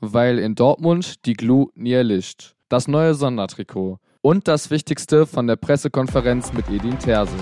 [0.00, 2.54] Weil in Dortmund die Glu nie erlischt.
[2.68, 3.98] Das neue Sondertrikot.
[4.20, 7.36] Und das Wichtigste von der Pressekonferenz mit Edin Terzic.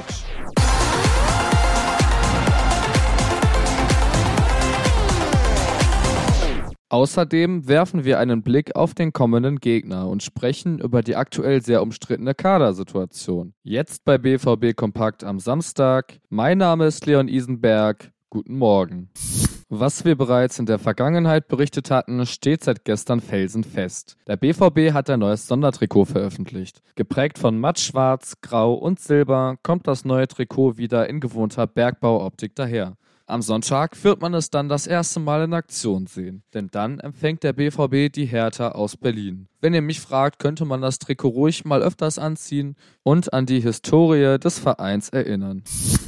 [6.89, 11.83] Außerdem werfen wir einen Blick auf den kommenden Gegner und sprechen über die aktuell sehr
[11.83, 13.53] umstrittene Kadersituation.
[13.65, 16.21] Jetzt bei BVB Kompakt am Samstag.
[16.31, 18.13] Mein Name ist Leon Isenberg.
[18.31, 19.11] Guten Morgen.
[19.69, 24.17] Was wir bereits in der Vergangenheit berichtet hatten, steht seit gestern felsenfest.
[24.29, 26.83] Der BVB hat ein neues Sondertrikot veröffentlicht.
[26.95, 32.55] Geprägt von matt schwarz, grau und silber kommt das neue Trikot wieder in gewohnter Bergbauoptik
[32.55, 32.97] daher.
[33.29, 37.43] Am Sonntag wird man es dann das erste Mal in Aktion sehen, denn dann empfängt
[37.43, 39.49] der BVB die Hertha aus Berlin.
[39.61, 43.59] Wenn ihr mich fragt, könnte man das Trikot ruhig mal öfters anziehen und an die
[43.59, 45.65] Historie des Vereins erinnern.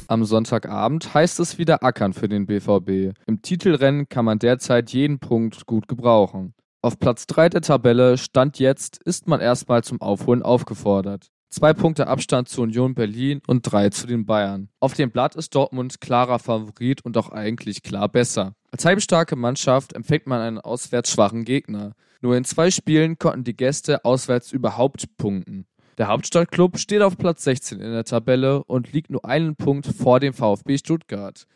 [0.07, 3.13] Am Sonntagabend heißt es wieder Ackern für den BVB.
[3.27, 6.53] Im Titelrennen kann man derzeit jeden Punkt gut gebrauchen.
[6.81, 11.29] Auf Platz 3 der Tabelle Stand jetzt ist man erstmal zum Aufholen aufgefordert.
[11.51, 14.69] Zwei Punkte Abstand zu Union Berlin und drei zu den Bayern.
[14.79, 18.53] Auf dem Blatt ist Dortmund klarer Favorit und auch eigentlich klar besser.
[18.71, 21.93] Als heimstarke Mannschaft empfängt man einen auswärts schwachen Gegner.
[22.21, 25.65] Nur in zwei Spielen konnten die Gäste auswärts überhaupt punkten.
[25.97, 30.19] Der Hauptstadtklub steht auf Platz 16 in der Tabelle und liegt nur einen Punkt vor
[30.19, 31.47] dem VfB Stuttgart.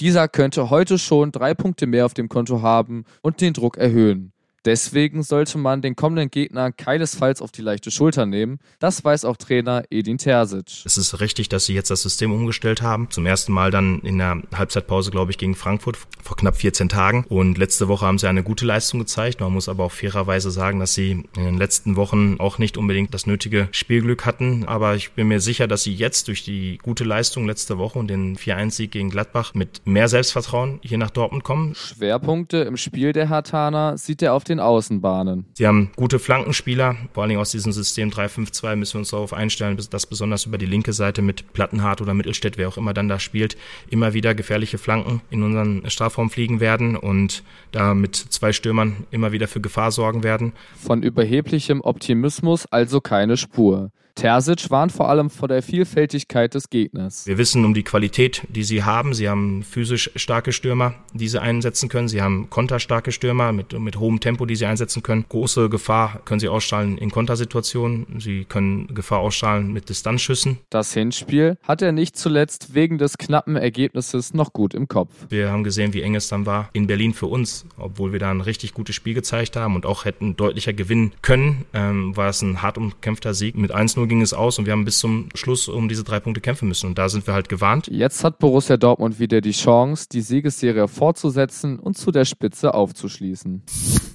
[0.00, 4.32] Dieser könnte heute schon drei Punkte mehr auf dem Konto haben und den Druck erhöhen.
[4.64, 8.60] Deswegen sollte man den kommenden Gegner keinesfalls auf die leichte Schulter nehmen.
[8.78, 10.84] Das weiß auch Trainer Edin Terzic.
[10.84, 13.10] Es ist richtig, dass sie jetzt das System umgestellt haben.
[13.10, 17.24] Zum ersten Mal dann in der Halbzeitpause, glaube ich, gegen Frankfurt vor knapp 14 Tagen.
[17.28, 19.40] Und letzte Woche haben sie eine gute Leistung gezeigt.
[19.40, 23.12] Man muss aber auch fairerweise sagen, dass sie in den letzten Wochen auch nicht unbedingt
[23.14, 24.64] das nötige Spielglück hatten.
[24.66, 28.06] Aber ich bin mir sicher, dass sie jetzt durch die gute Leistung letzte Woche und
[28.08, 31.74] den 4-1-Sieg gegen Gladbach mit mehr Selbstvertrauen hier nach Dortmund kommen.
[31.74, 35.46] Schwerpunkte im Spiel der Hartaner sieht er auf den den Außenbahnen.
[35.54, 39.32] Sie haben gute Flankenspieler, vor allen Dingen aus diesem System 3-5-2 müssen wir uns darauf
[39.32, 43.08] einstellen, dass besonders über die linke Seite mit Plattenhardt oder Mittelstädt, wer auch immer dann
[43.08, 43.56] da spielt,
[43.90, 47.42] immer wieder gefährliche Flanken in unseren Strafraum fliegen werden und
[47.72, 50.52] da mit zwei Stürmern immer wieder für Gefahr sorgen werden.
[50.76, 53.90] Von überheblichem Optimismus also keine Spur.
[54.14, 57.26] Terzic warnt vor allem vor der Vielfältigkeit des Gegners.
[57.26, 59.14] Wir wissen um die Qualität, die sie haben.
[59.14, 62.08] Sie haben physisch starke Stürmer, die sie einsetzen können.
[62.08, 65.24] Sie haben konterstarke Stürmer mit, mit hohem Tempo, die sie einsetzen können.
[65.28, 68.06] Große Gefahr können sie ausstrahlen in Kontersituationen.
[68.18, 70.58] Sie können Gefahr ausstrahlen mit Distanzschüssen.
[70.70, 75.12] Das Hinspiel hat er nicht zuletzt wegen des knappen Ergebnisses noch gut im Kopf.
[75.28, 78.30] Wir haben gesehen, wie eng es dann war in Berlin für uns, obwohl wir da
[78.30, 82.42] ein richtig gutes Spiel gezeigt haben und auch hätten deutlicher gewinnen können, ähm, war es
[82.42, 83.72] ein hart umkämpfter Sieg mit
[84.02, 86.40] 1-0 0 ging es aus und wir haben bis zum Schluss um diese drei Punkte
[86.40, 86.86] kämpfen müssen.
[86.86, 87.88] Und da sind wir halt gewarnt.
[87.90, 93.62] Jetzt hat Borussia Dortmund wieder die Chance, die Siegesserie fortzusetzen und zu der Spitze aufzuschließen.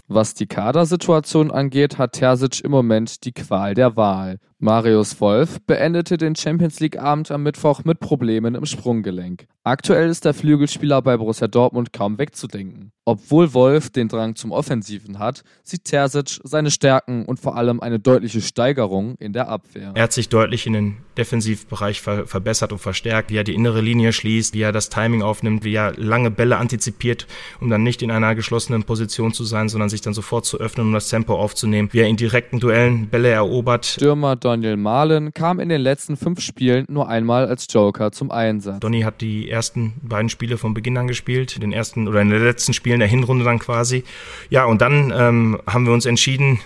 [0.08, 4.40] Was die Kadersituation angeht, hat Terzic im Moment die Qual der Wahl.
[4.59, 9.45] Marius Wolf beendete den Champions League Abend am Mittwoch mit Problemen im Sprunggelenk.
[9.63, 12.91] Aktuell ist der Flügelspieler bei Borussia Dortmund kaum wegzudenken.
[13.06, 18.00] Obwohl Wolf den Drang zum Offensiven hat, sieht Terzic seine Stärken und vor allem eine
[18.00, 19.91] deutliche Steigerung in der Abwehr.
[19.94, 23.81] Er hat sich deutlich in den Defensivbereich ver verbessert und verstärkt, wie er die innere
[23.81, 27.28] Linie schließt, wie er das Timing aufnimmt, wie er lange Bälle antizipiert,
[27.62, 30.88] um dann nicht in einer geschlossenen Position zu sein, sondern sich dann sofort zu öffnen,
[30.88, 33.85] um das Tempo aufzunehmen, wie er in direkten Duellen Bälle erobert.
[33.85, 38.80] Stürmer Daniel Mahlen kam in den letzten fünf Spielen nur einmal als Joker zum Einsatz.
[38.80, 42.41] Donny hat die ersten beiden Spiele von Beginn an gespielt, den ersten oder in den
[42.41, 44.06] letzten Spielen der Hinrunde dann quasi.
[44.50, 46.62] Ja, und dann ähm, haben wir uns entschieden,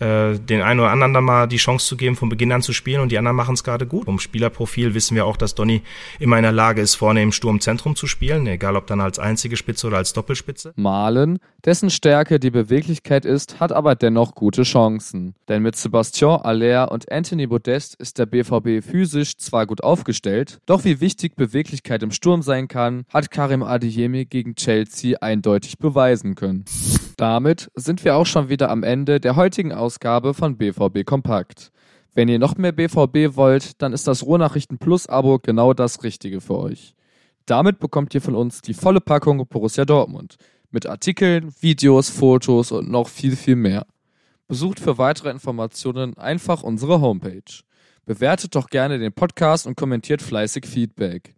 [0.00, 2.72] äh, den einen oder anderen da mal die Chance zu geben, von Beginn an zu
[2.72, 4.04] spielen und die anderen machen es gerade gut.
[4.04, 5.82] Vom Spielerprofil wissen wir auch, dass Donny
[6.18, 9.56] immer in der Lage ist, vorne im Sturmzentrum zu spielen, egal ob dann als einzige
[9.56, 10.72] Spitze oder als Doppelspitze.
[10.76, 15.34] Malen, dessen Stärke die Beweglichkeit ist, hat aber dennoch gute Chancen.
[15.48, 20.84] Denn mit Sebastian Aller und Anthony Modest ist der BVB physisch zwar gut aufgestellt, doch
[20.84, 26.64] wie wichtig Beweglichkeit im Sturm sein kann, hat Karim Adeyemi gegen Chelsea eindeutig beweisen können.
[27.16, 31.72] Damit sind wir auch schon wieder am Ende der heutigen Ausgabe von BVB Kompakt.
[32.14, 36.40] Wenn ihr noch mehr BVB wollt, dann ist das Ruhrnachrichten Plus Abo genau das Richtige
[36.40, 36.94] für euch.
[37.46, 40.36] Damit bekommt ihr von uns die volle Packung Borussia Dortmund
[40.70, 43.86] mit Artikeln, Videos, Fotos und noch viel, viel mehr.
[44.48, 47.62] Besucht für weitere Informationen einfach unsere Homepage.
[48.04, 51.35] Bewertet doch gerne den Podcast und kommentiert fleißig Feedback.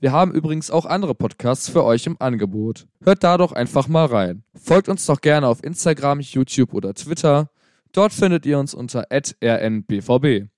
[0.00, 2.86] Wir haben übrigens auch andere Podcasts für euch im Angebot.
[3.04, 4.44] Hört da doch einfach mal rein.
[4.54, 7.50] Folgt uns doch gerne auf Instagram, YouTube oder Twitter.
[7.92, 10.48] Dort findet ihr uns unter rnbvb.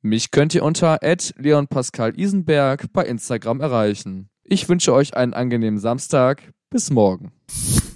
[0.00, 0.98] Mich könnt ihr unter
[1.36, 4.30] Leon Pascal Isenberg bei Instagram erreichen.
[4.44, 6.54] Ich wünsche euch einen angenehmen Samstag.
[6.70, 7.32] Bis morgen.